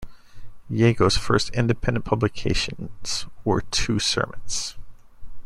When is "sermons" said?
3.99-4.75